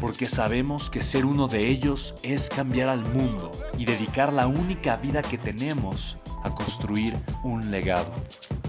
porque 0.00 0.28
sabemos 0.28 0.90
que 0.90 1.02
ser 1.02 1.24
uno 1.24 1.48
de 1.48 1.68
ellos 1.68 2.14
es 2.22 2.48
cambiar 2.48 2.88
al 2.88 3.00
mundo 3.00 3.50
y 3.78 3.84
dedicar 3.84 4.32
la 4.32 4.46
única 4.46 4.96
vida 4.96 5.22
que 5.22 5.38
tenemos 5.38 6.18
a 6.42 6.54
construir 6.54 7.14
un 7.42 7.70
legado. 7.70 8.12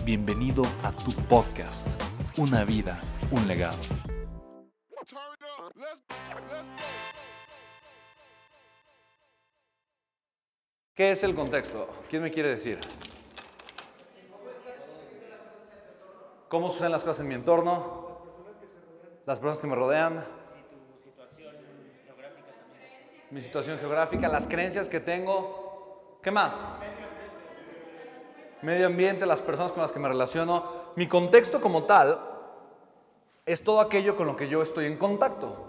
Bienvenido 0.06 0.64
a 0.84 0.92
tu 0.92 1.12
podcast, 1.28 1.88
Una 2.38 2.64
vida, 2.64 3.00
un 3.32 3.48
legado. 3.48 3.78
¿Qué 10.94 11.12
es 11.12 11.24
el 11.24 11.36
contexto? 11.36 11.90
¿Quién 12.10 12.24
me 12.24 12.32
quiere 12.32 12.50
decir? 12.50 12.80
¿Cómo 16.48 16.70
suceden 16.70 16.94
las 16.94 17.04
cosas 17.04 17.20
en 17.20 17.28
mi 17.28 17.36
entorno? 17.36 18.22
Las 19.26 19.40
personas 19.40 19.60
que 19.60 19.68
me 19.68 19.76
rodean. 19.76 20.37
Mi 23.30 23.42
situación 23.42 23.78
geográfica, 23.78 24.30
las 24.30 24.48
creencias 24.48 24.88
que 24.88 25.02
tengo. 25.02 26.20
¿Qué 26.24 26.32
más? 26.32 26.54
Medio 28.62 28.88
ambiente, 28.88 29.26
las 29.26 29.42
personas 29.42 29.74
con 29.74 29.82
las 29.82 29.92
que 29.92 30.00
me 30.00 30.08
relaciono. 30.08 30.64
Mi 30.96 31.08
contexto 31.08 31.60
como 31.60 31.84
tal 31.84 32.20
es 33.46 33.64
todo 33.64 33.82
aquello 33.82 34.16
con 34.16 34.28
lo 34.28 34.36
que 34.38 34.48
yo 34.48 34.62
estoy 34.62 34.86
en 34.86 34.98
contacto. 34.98 35.68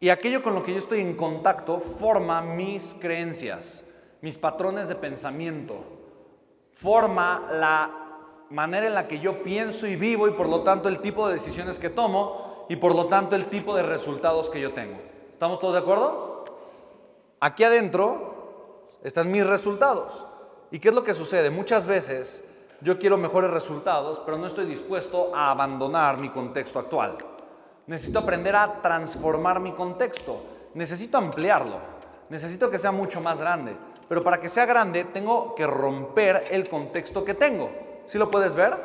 Y 0.00 0.08
aquello 0.08 0.42
con 0.42 0.54
lo 0.54 0.62
que 0.62 0.72
yo 0.72 0.78
estoy 0.78 1.00
en 1.00 1.16
contacto 1.16 1.78
forma 1.78 2.40
mis 2.40 2.96
creencias, 3.00 3.86
mis 4.20 4.36
patrones 4.36 4.88
de 4.88 4.96
pensamiento, 4.96 5.84
forma 6.72 7.48
la 7.52 7.90
manera 8.50 8.86
en 8.86 8.94
la 8.94 9.06
que 9.06 9.20
yo 9.20 9.42
pienso 9.42 9.86
y 9.86 9.96
vivo 9.96 10.26
y 10.28 10.32
por 10.32 10.48
lo 10.48 10.62
tanto 10.62 10.88
el 10.88 11.00
tipo 11.00 11.28
de 11.28 11.34
decisiones 11.34 11.78
que 11.78 11.90
tomo 11.90 12.66
y 12.68 12.76
por 12.76 12.94
lo 12.94 13.06
tanto 13.06 13.36
el 13.36 13.46
tipo 13.46 13.76
de 13.76 13.82
resultados 13.82 14.50
que 14.50 14.60
yo 14.60 14.72
tengo. 14.72 15.12
¿Estamos 15.42 15.58
todos 15.58 15.74
de 15.74 15.80
acuerdo? 15.80 16.44
Aquí 17.40 17.64
adentro 17.64 19.00
están 19.02 19.28
mis 19.28 19.44
resultados. 19.44 20.24
¿Y 20.70 20.78
qué 20.78 20.90
es 20.90 20.94
lo 20.94 21.02
que 21.02 21.14
sucede? 21.14 21.50
Muchas 21.50 21.84
veces 21.84 22.44
yo 22.80 22.96
quiero 22.96 23.16
mejores 23.16 23.50
resultados, 23.50 24.22
pero 24.24 24.38
no 24.38 24.46
estoy 24.46 24.66
dispuesto 24.66 25.34
a 25.34 25.50
abandonar 25.50 26.16
mi 26.18 26.28
contexto 26.28 26.78
actual. 26.78 27.16
Necesito 27.88 28.20
aprender 28.20 28.54
a 28.54 28.80
transformar 28.82 29.58
mi 29.58 29.72
contexto. 29.72 30.44
Necesito 30.74 31.18
ampliarlo. 31.18 31.78
Necesito 32.28 32.70
que 32.70 32.78
sea 32.78 32.92
mucho 32.92 33.20
más 33.20 33.40
grande. 33.40 33.76
Pero 34.08 34.22
para 34.22 34.38
que 34.38 34.48
sea 34.48 34.64
grande 34.64 35.06
tengo 35.06 35.56
que 35.56 35.66
romper 35.66 36.44
el 36.52 36.68
contexto 36.68 37.24
que 37.24 37.34
tengo. 37.34 37.68
¿Sí 38.06 38.16
lo 38.16 38.30
puedes 38.30 38.54
ver? 38.54 38.76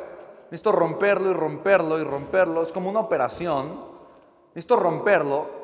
Necesito 0.46 0.72
romperlo 0.72 1.30
y 1.30 1.34
romperlo 1.34 2.00
y 2.00 2.02
romperlo. 2.02 2.62
Es 2.62 2.72
como 2.72 2.90
una 2.90 2.98
operación. 2.98 3.80
Necesito 4.56 4.74
romperlo 4.74 5.57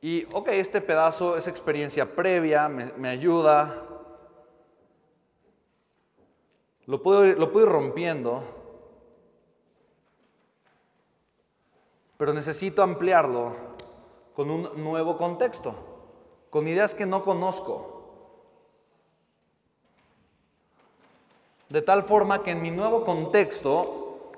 y, 0.00 0.26
ok, 0.32 0.48
este 0.48 0.80
pedazo 0.80 1.36
es 1.36 1.48
experiencia 1.48 2.14
previa, 2.14 2.68
me, 2.68 3.08
ayuda. 3.08 3.84
Lo 6.86 7.02
puedo, 7.02 7.24
lo 7.24 7.50
puedo 7.50 7.66
ir 7.66 7.72
rompiendo, 7.72 8.44
pero 12.16 12.32
necesito 12.32 12.82
ampliarlo 12.82 13.54
con 14.34 14.50
un 14.50 14.70
nuevo 14.76 15.16
contexto, 15.16 15.74
con 16.48 16.68
ideas 16.68 16.94
que 16.94 17.04
no 17.04 17.22
conozco. 17.22 17.96
De 21.68 21.82
tal 21.82 22.04
forma 22.04 22.44
que 22.44 22.52
en 22.52 22.62
mi 22.62 22.70
nuevo 22.70 23.04
contexto, 23.04 24.30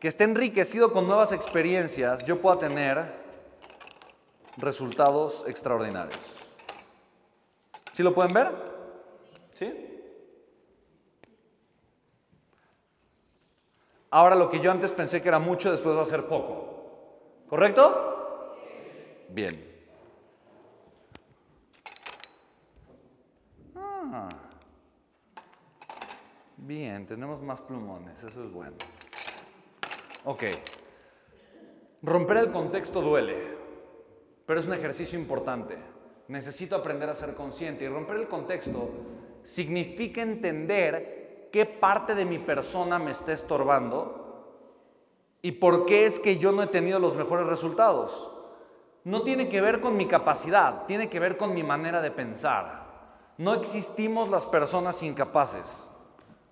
que 0.00 0.08
esté 0.08 0.24
enriquecido 0.24 0.92
con 0.92 1.06
nuevas 1.06 1.30
experiencias, 1.30 2.24
yo 2.24 2.40
pueda 2.40 2.58
tener 2.58 3.23
resultados 4.56 5.44
extraordinarios. 5.46 6.18
¿Sí 7.92 8.02
lo 8.02 8.14
pueden 8.14 8.32
ver? 8.32 8.52
¿Sí? 9.54 9.94
Ahora 14.10 14.36
lo 14.36 14.48
que 14.48 14.60
yo 14.60 14.70
antes 14.70 14.90
pensé 14.92 15.20
que 15.22 15.28
era 15.28 15.38
mucho, 15.38 15.72
después 15.72 15.96
va 15.96 16.02
a 16.02 16.06
ser 16.06 16.26
poco. 16.26 17.44
¿Correcto? 17.48 18.56
Bien. 19.28 19.72
Ah. 23.76 24.28
Bien, 26.56 27.06
tenemos 27.06 27.42
más 27.42 27.60
plumones, 27.60 28.22
eso 28.22 28.42
es 28.42 28.52
bueno. 28.52 28.76
Ok. 30.24 30.44
Romper 32.02 32.36
el 32.36 32.52
contexto 32.52 33.00
duele. 33.00 33.63
Pero 34.46 34.60
es 34.60 34.66
un 34.66 34.74
ejercicio 34.74 35.18
importante. 35.18 35.76
Necesito 36.28 36.76
aprender 36.76 37.08
a 37.08 37.14
ser 37.14 37.34
consciente 37.34 37.84
y 37.84 37.88
romper 37.88 38.16
el 38.16 38.28
contexto 38.28 38.90
significa 39.42 40.22
entender 40.22 41.48
qué 41.52 41.66
parte 41.66 42.14
de 42.14 42.24
mi 42.24 42.38
persona 42.38 42.98
me 42.98 43.10
está 43.10 43.32
estorbando 43.32 44.24
y 45.42 45.52
por 45.52 45.84
qué 45.84 46.06
es 46.06 46.18
que 46.18 46.38
yo 46.38 46.52
no 46.52 46.62
he 46.62 46.66
tenido 46.68 46.98
los 46.98 47.14
mejores 47.14 47.46
resultados. 47.46 48.30
No 49.04 49.22
tiene 49.22 49.50
que 49.50 49.60
ver 49.60 49.82
con 49.82 49.96
mi 49.96 50.08
capacidad, 50.08 50.86
tiene 50.86 51.10
que 51.10 51.20
ver 51.20 51.36
con 51.36 51.52
mi 51.52 51.62
manera 51.62 52.00
de 52.00 52.10
pensar. 52.10 52.84
No 53.36 53.52
existimos 53.52 54.30
las 54.30 54.46
personas 54.46 55.02
incapaces, 55.02 55.84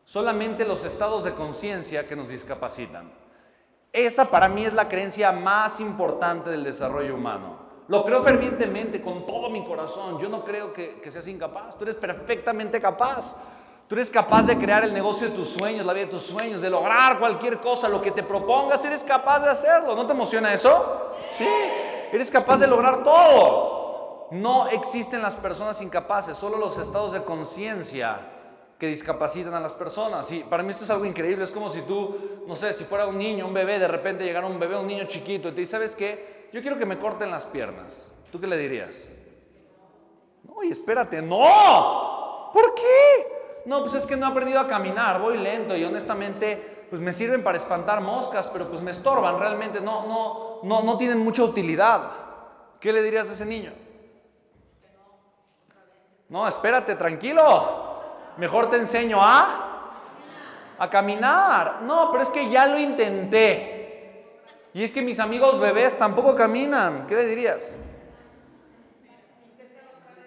solamente 0.04 0.66
los 0.66 0.84
estados 0.84 1.24
de 1.24 1.32
conciencia 1.32 2.06
que 2.06 2.16
nos 2.16 2.28
discapacitan. 2.28 3.10
Esa 3.92 4.28
para 4.28 4.48
mí 4.48 4.66
es 4.66 4.74
la 4.74 4.88
creencia 4.88 5.32
más 5.32 5.80
importante 5.80 6.50
del 6.50 6.64
desarrollo 6.64 7.14
humano. 7.14 7.61
Lo 7.88 8.04
creo 8.04 8.22
fervientemente, 8.22 9.00
con 9.00 9.26
todo 9.26 9.50
mi 9.50 9.64
corazón. 9.64 10.18
Yo 10.20 10.28
no 10.28 10.44
creo 10.44 10.72
que, 10.72 11.00
seas 11.10 11.26
incapaz. 11.26 11.76
Tú 11.76 11.84
eres 11.84 11.96
perfectamente 11.96 12.80
capaz. 12.80 13.36
Tú 13.88 13.96
eres 13.96 14.08
capaz 14.08 14.44
de 14.44 14.56
crear 14.56 14.84
el 14.84 14.94
negocio 14.94 15.28
de 15.28 15.34
tus 15.34 15.50
sueños, 15.50 15.84
la 15.84 15.92
vida 15.92 16.06
de 16.06 16.10
tus 16.12 16.22
sueños, 16.22 16.62
de 16.62 16.70
lograr 16.70 17.18
cualquier 17.18 17.58
cosa, 17.58 17.88
lo 17.88 18.00
que 18.00 18.10
te 18.10 18.22
propongas, 18.22 18.82
eres 18.84 19.02
capaz 19.02 19.40
de 19.40 19.50
hacerlo. 19.50 19.94
¿No 19.94 20.06
te 20.06 20.12
emociona 20.12 20.54
eso? 20.54 21.12
Sí, 21.36 21.46
eres 22.12 22.30
capaz 22.30 22.58
de 22.58 22.66
lograr 22.66 23.04
todo. 23.04 24.28
No 24.30 24.68
existen 24.68 25.20
las 25.20 25.34
personas 25.34 25.82
incapaces, 25.82 26.36
solo 26.38 26.56
los 26.56 26.78
estados 26.78 27.12
de 27.12 27.22
conciencia 27.22 28.18
que 28.78 28.86
discapacitan 28.86 29.52
a 29.52 29.60
las 29.60 29.72
personas. 29.72 30.30
Y 30.32 30.40
para 30.40 30.62
mí 30.62 30.70
esto 30.70 30.84
es 30.84 30.90
algo 30.90 31.04
increíble. 31.04 31.44
Es 31.44 31.50
como 31.50 31.68
si 31.68 31.82
tú, 31.82 32.42
no 32.46 32.56
sé, 32.56 32.72
si 32.72 32.84
fuera 32.84 33.06
un 33.06 33.18
niño, 33.18 33.46
un 33.46 33.52
bebé, 33.52 33.78
de 33.78 33.88
repente 33.88 34.24
llegara 34.24 34.46
un 34.46 34.58
bebé, 34.58 34.76
un 34.76 34.86
niño 34.86 35.04
chiquito, 35.06 35.50
y 35.50 35.52
te 35.52 35.60
dice, 35.60 35.72
¿sabes 35.72 35.94
qué? 35.94 36.31
Yo 36.52 36.60
quiero 36.60 36.78
que 36.78 36.86
me 36.86 36.98
corten 36.98 37.30
las 37.30 37.44
piernas. 37.44 38.10
¿Tú 38.30 38.40
qué 38.40 38.46
le 38.46 38.56
dirías? 38.56 38.94
No, 40.44 40.62
y 40.62 40.70
espérate, 40.70 41.22
no. 41.22 42.50
¿Por 42.52 42.74
qué? 42.74 43.62
No, 43.66 43.82
pues 43.82 43.94
es 43.94 44.06
que 44.06 44.16
no 44.16 44.26
he 44.26 44.30
aprendido 44.30 44.60
a 44.60 44.68
caminar, 44.68 45.20
voy 45.20 45.38
lento 45.38 45.76
y 45.76 45.84
honestamente, 45.84 46.86
pues 46.90 47.00
me 47.00 47.12
sirven 47.12 47.42
para 47.42 47.58
espantar 47.58 48.00
moscas, 48.00 48.46
pero 48.48 48.68
pues 48.68 48.80
me 48.82 48.90
estorban 48.90 49.38
realmente, 49.38 49.80
no, 49.80 50.06
no, 50.06 50.60
no, 50.62 50.82
no 50.82 50.98
tienen 50.98 51.18
mucha 51.18 51.42
utilidad. 51.42 52.10
¿Qué 52.80 52.92
le 52.92 53.02
dirías 53.02 53.28
a 53.28 53.32
ese 53.32 53.46
niño? 53.46 53.72
No, 56.28 56.48
espérate, 56.48 56.96
tranquilo. 56.96 58.00
Mejor 58.36 58.70
te 58.70 58.76
enseño 58.76 59.18
a 59.20 59.68
a 60.82 60.90
caminar. 60.90 61.82
No, 61.82 62.10
pero 62.10 62.24
es 62.24 62.30
que 62.30 62.50
ya 62.50 62.66
lo 62.66 62.76
intenté. 62.76 63.71
Y 64.74 64.84
es 64.84 64.92
que 64.92 65.02
mis 65.02 65.18
amigos 65.18 65.60
bebés 65.60 65.96
tampoco 65.98 66.34
caminan. 66.34 67.06
¿Qué 67.06 67.16
le 67.16 67.26
dirías? 67.26 67.64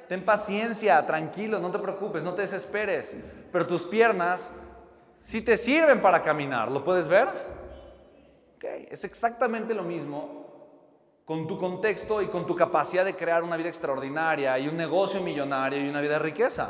ten 0.08 0.24
paciencia, 0.24 1.06
tranquilo, 1.06 1.60
no 1.60 1.72
te 1.72 1.80
preocupes, 1.80 2.24
no 2.24 2.34
te 2.34 2.44
desesperes. 2.44 3.18
Pero 3.52 3.66
tus 3.68 3.84
piernas 3.84 4.50
sí 5.20 5.42
te 5.42 5.58
sirven 5.58 6.02
para 6.02 6.24
caminar, 6.24 6.72
¿lo 6.72 6.84
puedes 6.84 7.08
ver? 7.08 7.28
Okay. 8.58 8.88
Es 8.90 9.04
exactamente 9.04 9.74
lo 9.74 9.84
mismo 9.84 10.46
con 11.26 11.48
tu 11.48 11.58
contexto 11.58 12.22
y 12.22 12.28
con 12.28 12.46
tu 12.46 12.56
capacidad 12.56 13.04
de 13.04 13.16
crear 13.16 13.44
una 13.44 13.58
vida 13.58 13.70
extraordinaria 13.70 14.58
y 14.60 14.68
un 14.68 14.78
negocio 14.78 15.22
millonario 15.22 15.84
y 15.84 15.90
una 15.90 16.02
vida 16.02 16.14
de 16.14 16.20
riqueza. 16.20 16.70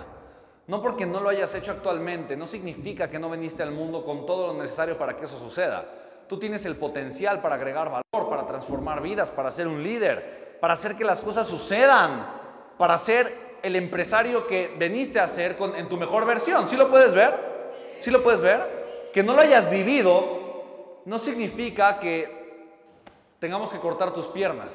No 0.68 0.82
porque 0.82 1.06
no 1.06 1.20
lo 1.20 1.30
hayas 1.30 1.54
hecho 1.54 1.72
actualmente, 1.72 2.36
no 2.36 2.48
significa 2.48 3.10
que 3.10 3.20
no 3.20 3.30
viniste 3.30 3.62
al 3.62 3.72
mundo 3.72 4.04
con 4.04 4.26
todo 4.26 4.48
lo 4.48 4.62
necesario 4.62 4.98
para 4.98 5.18
que 5.18 5.26
eso 5.26 5.38
suceda. 5.38 5.86
Tú 6.28 6.40
tienes 6.40 6.66
el 6.66 6.76
potencial 6.76 7.42
para 7.42 7.56
agregar 7.56 7.90
valor, 7.90 8.30
para 8.30 8.46
transformar 8.46 9.02
vidas, 9.02 9.30
para 9.30 9.52
ser 9.52 9.68
un 9.68 9.84
líder, 9.84 10.58
para 10.60 10.74
hacer 10.74 10.96
que 10.96 11.04
las 11.04 11.22
cosas 11.22 11.48
sucedan, 11.48 12.26
para 12.78 12.98
ser 12.98 13.60
el 13.62 13.76
empresario 13.76 14.48
que 14.48 14.76
veniste 14.78 15.20
a 15.20 15.28
ser 15.28 15.58
en 15.76 15.88
tu 15.88 15.98
mejor 15.98 16.26
versión. 16.26 16.68
¿Sí 16.70 16.76
lo 16.76 16.90
puedes 16.90 17.14
ver? 17.14 17.34
¿Sí 18.00 18.12
lo 18.12 18.24
puedes 18.24 18.42
ver? 18.42 19.10
Que 19.14 19.24
no 19.24 19.34
lo 19.34 19.42
hayas 19.42 19.70
vivido 19.70 20.46
no 21.06 21.20
significa 21.20 22.00
que 22.00 22.70
tengamos 23.40 23.72
que 23.72 23.80
cortar 23.80 24.12
tus 24.12 24.26
piernas. 24.28 24.74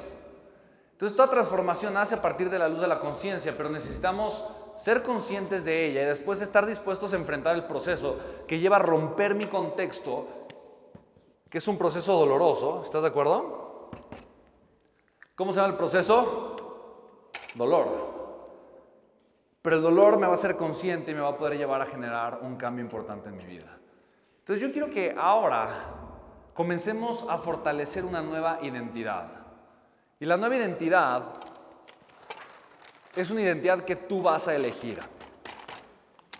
Entonces 0.92 1.16
toda 1.16 1.30
transformación 1.30 1.94
nace 1.94 2.14
a 2.14 2.22
partir 2.22 2.50
de 2.50 2.58
la 2.58 2.68
luz 2.68 2.80
de 2.80 2.86
la 2.86 3.00
conciencia, 3.00 3.54
pero 3.56 3.68
necesitamos 3.68 4.48
ser 4.76 5.02
conscientes 5.02 5.64
de 5.64 5.86
ella 5.86 6.02
y 6.02 6.06
después 6.06 6.40
estar 6.40 6.66
dispuestos 6.66 7.12
a 7.12 7.16
enfrentar 7.16 7.54
el 7.56 7.64
proceso 7.64 8.18
que 8.46 8.58
lleva 8.58 8.76
a 8.76 8.80
romper 8.80 9.34
mi 9.34 9.46
contexto, 9.46 10.28
que 11.50 11.58
es 11.58 11.68
un 11.68 11.76
proceso 11.76 12.16
doloroso. 12.16 12.82
¿Estás 12.84 13.02
de 13.02 13.08
acuerdo? 13.08 13.90
¿Cómo 15.34 15.52
se 15.52 15.56
llama 15.56 15.72
el 15.72 15.76
proceso? 15.76 16.56
Dolor. 17.54 17.88
Pero 19.60 19.76
el 19.76 19.82
dolor 19.82 20.18
me 20.18 20.26
va 20.26 20.34
a 20.34 20.38
ser 20.38 20.56
consciente 20.56 21.10
y 21.10 21.14
me 21.14 21.20
va 21.20 21.30
a 21.30 21.36
poder 21.36 21.58
llevar 21.58 21.82
a 21.82 21.86
generar 21.86 22.38
un 22.42 22.56
cambio 22.56 22.84
importante 22.84 23.28
en 23.28 23.36
mi 23.36 23.44
vida. 23.44 23.76
Entonces 24.38 24.66
yo 24.66 24.72
quiero 24.72 24.90
que 24.90 25.14
ahora 25.18 25.86
comencemos 26.54 27.26
a 27.28 27.36
fortalecer 27.38 28.04
una 28.04 28.22
nueva 28.22 28.58
identidad. 28.62 29.28
Y 30.20 30.26
la 30.26 30.36
nueva 30.36 30.56
identidad 30.56 31.24
es 33.16 33.30
una 33.30 33.42
identidad 33.42 33.84
que 33.84 33.96
tú 33.96 34.22
vas 34.22 34.46
a 34.46 34.54
elegir. 34.54 35.00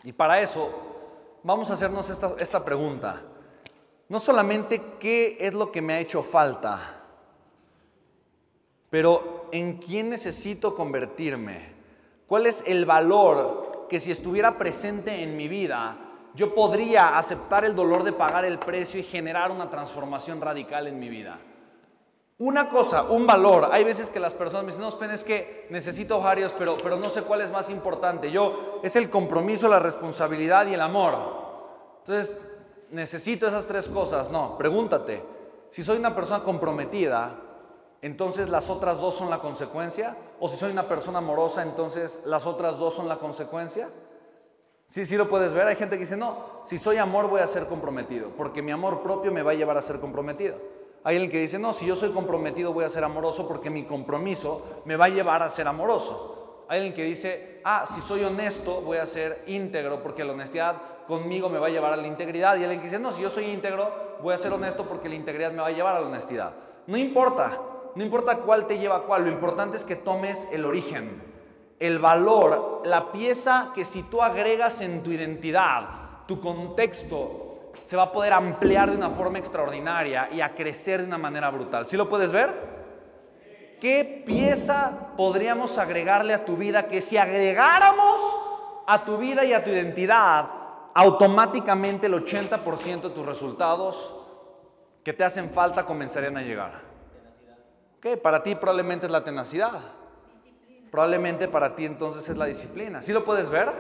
Y 0.05 0.13
para 0.13 0.41
eso 0.41 1.41
vamos 1.43 1.69
a 1.71 1.75
hacernos 1.75 2.09
esta, 2.09 2.35
esta 2.39 2.65
pregunta. 2.65 3.21
No 4.11 4.19
solamente 4.19 4.83
qué 4.99 5.39
es 5.41 5.55
lo 5.55 5.71
que 5.71 5.81
me 5.81 5.95
ha 5.95 6.01
hecho 6.01 6.25
falta, 6.25 6.97
pero 8.91 9.47
en 9.53 9.79
quién 9.79 10.11
necesito 10.11 10.75
convertirme. 10.75 11.73
¿Cuál 12.27 12.47
es 12.47 12.65
el 12.67 12.85
valor 12.85 13.87
que 13.89 14.01
si 14.01 14.11
estuviera 14.11 14.59
presente 14.59 15.23
en 15.23 15.37
mi 15.37 15.47
vida, 15.47 15.97
yo 16.35 16.53
podría 16.57 17.17
aceptar 17.17 17.65
el 17.65 17.77
dolor 17.77 18.03
de 18.03 18.13
pagar 18.13 18.45
el 18.45 18.59
precio 18.59 18.99
y 18.99 19.05
generar 19.05 19.53
una 19.53 19.71
transformación 19.71 20.41
radical 20.41 20.89
en 20.89 20.99
mi 20.99 21.09
vida? 21.09 21.39
Una 22.39 22.69
cosa, 22.69 23.05
un 23.05 23.29
valor. 23.29 23.69
Hay 23.71 23.85
veces 23.85 24.11
que 24.11 24.19
las 24.19 24.35
personas 24.35 24.65
me 24.65 24.73
dicen, 24.73 24.83
no, 24.83 24.91
Spen, 24.91 25.13
es 25.13 25.23
que 25.23 25.69
necesito 25.71 26.21
varios, 26.21 26.51
pero, 26.59 26.77
pero 26.83 26.97
no 26.97 27.11
sé 27.11 27.23
cuál 27.23 27.43
es 27.43 27.51
más 27.53 27.71
importante. 27.71 28.33
Yo, 28.33 28.81
es 28.83 28.97
el 28.97 29.09
compromiso, 29.09 29.69
la 29.69 29.79
responsabilidad 29.79 30.67
y 30.67 30.75
el 30.75 30.81
amor. 30.81 31.15
Entonces, 32.01 32.50
necesito 32.91 33.47
esas 33.47 33.67
tres 33.67 33.89
cosas. 33.89 34.31
No, 34.31 34.57
pregúntate, 34.59 35.23
si 35.71 35.83
soy 35.83 35.99
una 35.99 36.15
persona 36.15 36.43
comprometida, 36.43 37.37
entonces 38.03 38.49
las 38.49 38.71
otras 38.71 39.01
dos 39.01 39.15
son 39.15 39.31
la 39.31 39.39
consecuencia. 39.39 40.17
O 40.39 40.49
si 40.49 40.57
soy 40.57 40.73
una 40.73 40.89
persona 40.89 41.19
amorosa, 41.19 41.63
entonces 41.63 42.21
las 42.25 42.47
otras 42.47 42.79
dos 42.79 42.95
son 42.95 43.09
la 43.09 43.17
consecuencia. 43.17 43.89
Sí, 44.89 45.07
sí 45.07 45.17
lo 45.17 45.29
puedes 45.29 45.53
ver. 45.53 45.69
Hay 45.69 45.77
gente 45.77 45.97
que 45.97 46.01
dice, 46.01 46.17
no, 46.17 46.63
si 46.65 46.79
soy 46.79 46.97
amor 46.97 47.29
voy 47.29 47.41
a 47.41 47.47
ser 47.47 47.67
comprometido, 47.67 48.31
porque 48.37 48.63
mi 48.63 48.73
amor 48.73 49.03
propio 49.03 49.31
me 49.31 49.43
va 49.43 49.53
a 49.53 49.55
llevar 49.55 49.77
a 49.79 49.83
ser 49.83 50.01
comprometido. 50.01 50.57
Hay 51.05 51.17
alguien 51.17 51.31
que 51.31 51.41
dice, 51.41 51.59
no, 51.59 51.73
si 51.73 51.87
yo 51.87 51.97
soy 51.97 52.11
comprometido 52.11 52.73
voy 52.73 52.85
a 52.85 52.91
ser 52.91 53.05
amoroso 53.05 53.49
porque 53.49 53.71
mi 53.71 53.85
compromiso 53.85 54.83
me 54.85 54.97
va 54.97 55.07
a 55.07 55.09
llevar 55.09 55.43
a 55.43 55.49
ser 55.49 55.67
amoroso. 55.69 56.65
Hay 56.69 56.79
alguien 56.79 56.95
que 56.95 57.05
dice, 57.05 57.61
ah, 57.65 57.89
si 57.95 58.01
soy 58.03 58.25
honesto 58.25 58.81
voy 58.83 58.99
a 58.99 59.07
ser 59.07 59.45
íntegro 59.47 60.03
porque 60.03 60.25
la 60.25 60.33
honestidad 60.33 60.77
conmigo 61.11 61.51
me 61.51 61.59
va 61.59 61.67
a 61.67 61.71
llevar 61.71 61.93
a 61.93 61.97
la 61.97 62.07
integridad. 62.07 62.57
Y 62.57 62.63
alguien 62.63 62.81
que 62.81 62.87
dice, 62.87 62.99
no, 62.99 63.13
si 63.13 63.21
yo 63.21 63.29
soy 63.29 63.45
íntegro 63.45 64.17
voy 64.23 64.33
a 64.33 64.39
ser 64.39 64.53
honesto 64.53 64.85
porque 64.85 65.09
la 65.09 65.17
integridad 65.17 65.53
me 65.53 65.61
va 65.61 65.67
a 65.67 65.73
llevar 65.73 65.97
a 65.97 66.01
la 66.01 66.07
honestidad. 66.07 66.53
No 66.87 66.97
importa, 66.97 67.59
no 67.95 68.03
importa 68.03 68.39
cuál 68.39 68.67
te 68.67 68.79
lleva 68.79 68.97
a 68.97 69.03
cuál, 69.03 69.25
lo 69.25 69.31
importante 69.31 69.77
es 69.77 69.85
que 69.85 69.97
tomes 69.97 70.51
el 70.53 70.65
origen, 70.65 71.23
el 71.79 71.99
valor, 71.99 72.83
la 72.85 73.13
pieza 73.13 73.73
que 73.75 73.85
si 73.85 74.05
tú 74.05 74.23
agregas 74.23 74.81
en 74.81 75.03
tu 75.03 75.11
identidad, 75.11 76.25
tu 76.27 76.41
contexto, 76.41 77.73
se 77.85 77.97
va 77.97 78.05
a 78.05 78.13
poder 78.13 78.33
ampliar 78.33 78.91
de 78.91 78.97
una 78.97 79.11
forma 79.11 79.39
extraordinaria 79.39 80.29
y 80.33 80.41
a 80.41 80.55
crecer 80.55 81.01
de 81.01 81.07
una 81.07 81.19
manera 81.19 81.51
brutal. 81.51 81.87
¿Sí 81.87 81.97
lo 81.97 82.09
puedes 82.09 82.31
ver? 82.33 82.81
¿Qué 83.81 84.23
pieza 84.27 85.13
podríamos 85.17 85.79
agregarle 85.79 86.35
a 86.35 86.45
tu 86.45 86.57
vida 86.57 86.87
que 86.87 87.01
si 87.01 87.17
agregáramos 87.17 88.21
a 88.87 89.05
tu 89.05 89.17
vida 89.17 89.45
y 89.45 89.53
a 89.53 89.65
tu 89.65 89.71
identidad, 89.71 90.60
automáticamente 90.95 92.07
el 92.07 92.15
80% 92.15 93.01
de 93.03 93.11
tus 93.11 93.27
resultados 93.27 94.17
que 95.03 95.13
te 95.13 95.25
hacen 95.25 95.51
falta 95.51 95.85
comenzarían 95.85 96.37
a 96.37 96.43
llegar? 96.43 96.83
¿Qué? 98.01 98.17
Para 98.17 98.43
ti 98.43 98.55
probablemente 98.55 99.07
es 99.07 99.13
la 99.13 99.25
tenacidad. 99.25 99.81
Probablemente 100.91 101.49
para 101.49 101.77
ti 101.77 101.85
entonces 101.85 102.29
es 102.29 102.37
la 102.37 102.47
disciplina. 102.47 103.03
¿Sí 103.03 103.13
lo 103.13 103.25
puedes 103.25 103.49
ver? 103.49 103.71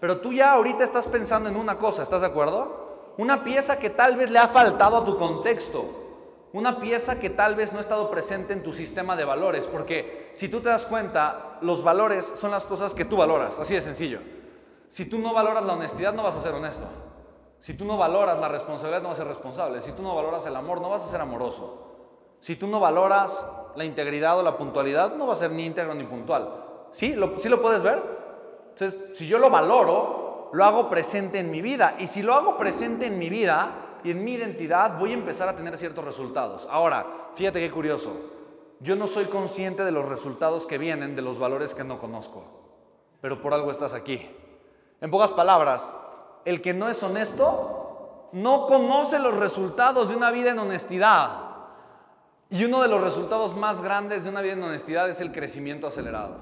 Pero 0.00 0.18
tú 0.18 0.32
ya 0.32 0.52
ahorita 0.52 0.84
estás 0.84 1.06
pensando 1.06 1.48
en 1.48 1.56
una 1.56 1.76
cosa, 1.76 2.02
¿estás 2.02 2.20
de 2.20 2.28
acuerdo? 2.28 2.88
una 3.18 3.42
pieza 3.42 3.78
que 3.78 3.90
tal 3.90 4.16
vez 4.16 4.30
le 4.30 4.38
ha 4.38 4.48
faltado 4.48 4.96
a 4.96 5.04
tu 5.04 5.16
contexto, 5.16 5.84
una 6.52 6.78
pieza 6.80 7.20
que 7.20 7.30
tal 7.30 7.56
vez 7.56 7.72
no 7.72 7.78
ha 7.78 7.82
estado 7.82 8.10
presente 8.10 8.52
en 8.52 8.62
tu 8.62 8.72
sistema 8.72 9.16
de 9.16 9.24
valores, 9.24 9.66
porque 9.66 10.30
si 10.34 10.48
tú 10.48 10.60
te 10.60 10.68
das 10.68 10.86
cuenta, 10.86 11.58
los 11.60 11.82
valores 11.82 12.24
son 12.36 12.52
las 12.52 12.64
cosas 12.64 12.94
que 12.94 13.04
tú 13.04 13.16
valoras, 13.16 13.58
así 13.58 13.74
de 13.74 13.82
sencillo. 13.82 14.20
Si 14.88 15.06
tú 15.06 15.18
no 15.18 15.34
valoras 15.34 15.64
la 15.64 15.74
honestidad, 15.74 16.12
no 16.12 16.22
vas 16.22 16.36
a 16.36 16.42
ser 16.42 16.54
honesto. 16.54 16.84
Si 17.60 17.74
tú 17.74 17.84
no 17.84 17.96
valoras 17.96 18.38
la 18.38 18.48
responsabilidad, 18.48 19.02
no 19.02 19.08
vas 19.08 19.18
a 19.18 19.22
ser 19.22 19.28
responsable. 19.28 19.80
Si 19.80 19.92
tú 19.92 20.02
no 20.02 20.14
valoras 20.14 20.46
el 20.46 20.56
amor, 20.56 20.80
no 20.80 20.90
vas 20.90 21.04
a 21.04 21.10
ser 21.10 21.20
amoroso. 21.20 21.88
Si 22.40 22.56
tú 22.56 22.66
no 22.66 22.80
valoras 22.80 23.36
la 23.74 23.84
integridad 23.84 24.38
o 24.38 24.42
la 24.42 24.56
puntualidad, 24.56 25.14
no 25.14 25.26
vas 25.26 25.38
a 25.38 25.40
ser 25.40 25.50
ni 25.50 25.66
íntegro 25.66 25.94
ni 25.94 26.04
puntual. 26.04 26.48
¿Sí? 26.92 27.14
¿Lo, 27.14 27.38
¿Sí 27.38 27.48
lo 27.48 27.60
puedes 27.60 27.82
ver? 27.82 28.00
Entonces, 28.70 29.16
si 29.16 29.26
yo 29.26 29.38
lo 29.38 29.50
valoro, 29.50 30.50
lo 30.52 30.64
hago 30.64 30.88
presente 30.88 31.40
en 31.40 31.50
mi 31.50 31.60
vida. 31.60 31.96
Y 31.98 32.06
si 32.06 32.22
lo 32.22 32.34
hago 32.34 32.56
presente 32.56 33.06
en 33.06 33.18
mi 33.18 33.28
vida 33.28 33.98
y 34.04 34.12
en 34.12 34.24
mi 34.24 34.34
identidad, 34.34 34.98
voy 34.98 35.10
a 35.10 35.14
empezar 35.14 35.48
a 35.48 35.56
tener 35.56 35.76
ciertos 35.76 36.04
resultados. 36.04 36.66
Ahora, 36.70 37.06
fíjate 37.34 37.60
qué 37.60 37.70
curioso. 37.70 38.12
Yo 38.80 38.94
no 38.94 39.08
soy 39.08 39.24
consciente 39.24 39.84
de 39.84 39.90
los 39.90 40.08
resultados 40.08 40.64
que 40.64 40.78
vienen 40.78 41.16
de 41.16 41.22
los 41.22 41.38
valores 41.38 41.74
que 41.74 41.82
no 41.82 41.98
conozco. 41.98 42.44
Pero 43.20 43.42
por 43.42 43.52
algo 43.52 43.72
estás 43.72 43.92
aquí. 43.92 44.30
En 45.00 45.10
pocas 45.10 45.30
palabras, 45.30 45.88
el 46.44 46.60
que 46.60 46.74
no 46.74 46.88
es 46.88 47.02
honesto 47.02 48.28
no 48.32 48.66
conoce 48.66 49.18
los 49.18 49.36
resultados 49.36 50.08
de 50.08 50.16
una 50.16 50.30
vida 50.30 50.50
en 50.50 50.58
honestidad. 50.58 51.48
Y 52.50 52.64
uno 52.64 52.82
de 52.82 52.88
los 52.88 53.02
resultados 53.02 53.56
más 53.56 53.80
grandes 53.82 54.24
de 54.24 54.30
una 54.30 54.40
vida 54.40 54.54
en 54.54 54.62
honestidad 54.62 55.08
es 55.08 55.20
el 55.20 55.32
crecimiento 55.32 55.86
acelerado. 55.86 56.36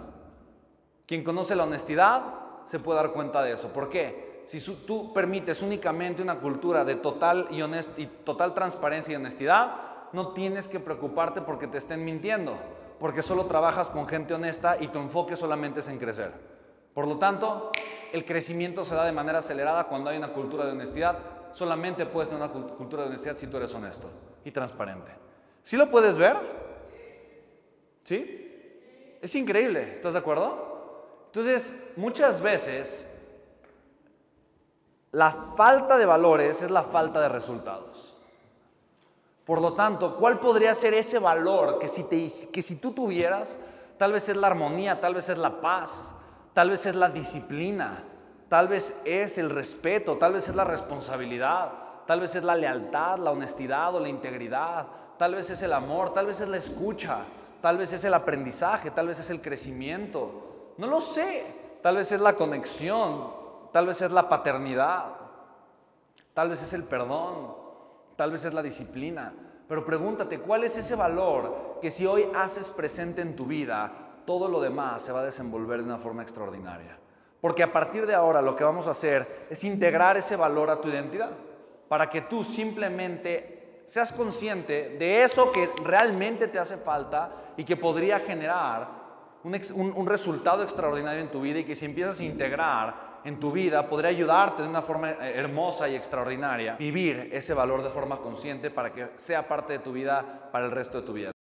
Quien 1.07 1.25
conoce 1.25 1.55
la 1.55 1.65
honestidad 1.65 2.23
se 2.67 2.79
puede 2.79 3.01
dar 3.01 3.13
cuenta 3.13 3.43
de 3.43 3.53
eso. 3.53 3.69
¿Por 3.69 3.89
qué? 3.89 4.45
Si 4.47 4.61
tú 4.61 5.13
permites 5.13 5.63
únicamente 5.63 6.23
una 6.23 6.37
cultura 6.37 6.85
de 6.85 6.97
total 6.97 7.49
y, 7.51 8.07
total 8.25 8.55
transparencia 8.55 9.13
y 9.13 9.17
honestidad, 9.17 9.75
no 10.13 10.29
tienes 10.29 10.69
que 10.69 10.79
preocuparte 10.79 11.41
porque 11.41 11.67
te 11.67 11.79
estén 11.79 12.05
mintiendo, 12.05 12.57
porque 13.01 13.23
solo 13.23 13.47
trabajas 13.47 13.89
con 13.89 14.07
gente 14.07 14.35
honesta 14.35 14.77
y 14.79 14.89
tu 14.89 14.99
enfoque 14.99 15.35
solamente 15.35 15.81
es 15.81 15.89
en 15.89 15.99
crecer. 15.99 16.33
Por 16.97 17.07
lo 17.07 17.19
tanto, 17.19 17.73
el 18.11 18.25
crecimiento 18.25 18.83
se 18.87 18.95
da 18.95 19.05
de 19.05 19.13
manera 19.13 19.41
acelerada 19.41 19.85
cuando 19.85 20.09
hay 20.09 20.17
una 20.17 20.33
cultura 20.33 20.65
de 20.65 20.73
honestidad. 20.73 21.19
Solamente 21.53 22.07
puedes 22.07 22.31
tener 22.31 22.43
una 22.43 22.51
cultura 22.51 23.03
de 23.03 23.11
honestidad 23.11 23.37
si 23.37 23.49
tú 23.49 23.59
eres 23.59 23.75
honesto 23.75 24.09
y 24.47 24.51
transparente. 24.51 25.11
¿Sí 25.63 25.77
lo 25.77 25.91
puedes 25.91 26.17
ver? 26.17 26.39
¿Sí? 28.03 29.19
Es 29.21 29.35
increíble, 29.35 29.93
¿estás 29.93 30.15
de 30.15 30.21
acuerdo? 30.21 31.27
Entonces, 31.27 31.93
muchas 31.97 32.41
veces 32.41 33.15
la 35.13 35.53
falta 35.55 35.99
de 35.99 36.07
valores 36.07 36.63
es 36.63 36.71
la 36.71 36.85
falta 36.85 37.21
de 37.21 37.29
resultados. 37.29 38.17
Por 39.45 39.61
lo 39.61 39.75
tanto, 39.75 40.17
¿cuál 40.17 40.41
podría 40.41 40.75
ser 40.75 40.95
ese 40.95 41.19
valor 41.19 41.79
que 41.79 41.89
si, 41.89 42.05
que 42.51 42.63
si 42.63 42.77
tú 42.77 42.93
tuvieras, 42.93 43.55
tal 43.99 44.13
vez 44.13 44.31
es 44.31 44.37
la 44.39 44.47
armonía, 44.47 44.99
tal 44.99 45.13
vez 45.13 45.29
es 45.29 45.37
la 45.37 45.61
paz, 45.61 46.16
tal 46.57 46.71
vez 46.71 46.87
es 46.87 46.95
la 46.95 47.11
disciplina, 47.11 48.03
tal 48.49 48.69
vez 48.69 48.99
es 49.05 49.37
el 49.37 49.51
respeto, 49.51 50.17
tal 50.17 50.33
vez 50.33 50.49
es 50.49 50.57
la 50.57 50.65
responsabilidad, 50.65 51.71
tal 52.07 52.21
vez 52.21 52.35
es 52.35 52.43
la 52.43 52.55
lealtad, 52.55 53.19
la 53.19 53.33
honestidad 53.33 53.95
o 53.95 54.01
la 54.01 54.09
integridad, 54.09 54.87
tal 55.19 55.35
vez 55.35 55.51
es 55.51 55.61
el 55.61 55.75
amor, 55.75 56.15
tal 56.15 56.25
vez 56.25 56.41
es 56.41 56.49
la 56.49 56.57
escucha, 56.57 57.19
tal 57.61 57.77
vez 57.77 57.93
es 57.93 58.03
el 58.05 58.15
aprendizaje, 58.15 58.91
tal 58.91 59.09
vez 59.09 59.19
es 59.19 59.29
el 59.29 59.43
crecimiento, 59.43 60.73
No 60.79 60.87
lo 60.87 60.99
sé. 61.03 61.45
Tal 61.83 61.97
vez 61.97 62.11
es 62.11 62.21
la 62.23 62.33
conexión, 62.33 63.33
tal 63.71 63.87
vez 63.87 64.01
es 64.01 64.11
la 64.11 64.27
paternidad, 64.27 65.05
tal 66.33 66.49
vez 66.49 66.63
es 66.63 66.73
el 66.73 66.85
perdón, 66.85 67.55
tal 68.17 68.33
vez 68.33 68.47
es 68.47 68.55
la 68.55 68.63
disciplina. 68.63 69.35
Pero 69.69 69.85
pregúntate, 69.85 70.41
¿cuál 70.41 70.65
es 70.65 70.79
ese 70.79 70.97
valor 70.97 71.79
que 71.83 71.91
si 71.91 72.07
hoy 72.07 72.27
haces 72.35 72.69
presente 72.69 73.21
en 73.21 73.37
tu 73.37 73.45
vida, 73.45 74.06
todo 74.27 74.49
lo 74.49 74.61
demás 74.61 75.03
se 75.03 75.13
va 75.13 75.21
a 75.21 75.25
desenvolver 75.25 75.79
de 75.79 75.85
una 75.85 75.99
forma 75.99 76.23
extraordinaria? 76.23 76.99
Porque 77.41 77.63
a 77.63 77.73
partir 77.73 78.07
de 78.07 78.15
ahora 78.15 78.43
lo 78.43 78.57
que 78.57 78.65
vamos 78.65 78.87
a 78.87 78.91
hacer 78.91 79.47
es 79.49 79.63
integrar 79.65 80.17
ese 80.17 80.37
valor 80.37 80.69
a 80.69 80.81
tu 80.81 80.89
identidad, 80.89 81.31
para 81.89 82.11
que 82.11 82.23
tú 82.23 82.43
simplemente 82.43 83.83
seas 83.87 84.13
consciente 84.13 84.97
de 84.99 85.23
eso 85.23 85.53
que 85.53 85.71
realmente 85.85 86.49
te 86.49 86.59
hace 86.59 86.77
falta 86.77 87.31
y 87.57 87.65
que 87.65 87.77
podría 87.77 88.19
generar 88.19 88.89
un, 89.45 90.07
resultado 90.07 90.65
extraordinario 90.65 91.21
en 91.21 91.31
tu 91.31 91.41
vida 91.41 91.61
y 91.61 91.65
que 91.65 91.77
si 91.77 91.85
empiezas 91.85 92.19
a 92.19 92.25
integrar 92.25 93.07
en 93.25 93.39
tu 93.39 93.53
vida 93.53 93.89
podría 93.89 94.11
ayudarte 94.11 94.63
de 94.63 94.69
una 94.69 94.83
forma 94.83 95.11
eh, 95.11 95.35
hermosa 95.37 95.89
y 95.89 95.95
extraordinaria 95.95 96.75
vivir 96.77 97.31
ese 97.33 97.55
valor 97.55 97.83
de 97.83 97.91
forma 97.91 98.19
consciente 98.19 98.71
para 98.71 98.93
que 98.93 99.11
sea 99.17 99.47
parte 99.47 99.75
de 99.75 99.79
tu 99.79 99.93
vida 99.93 100.49
para 100.51 100.67
el 100.67 100.73
resto 100.73 101.01
de 101.01 101.07
tu 101.07 101.13
vida. 101.13 101.31